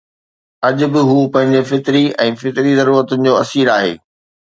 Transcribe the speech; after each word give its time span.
اڄ 0.67 0.77
به 0.93 1.01
هو 1.09 1.17
پنهنجي 1.33 1.61
فطري 1.69 2.03
۽ 2.27 2.33
فطري 2.43 2.71
ضرورتن 2.83 3.19
جو 3.29 3.33
اسير 3.47 3.67
آهي. 3.79 3.95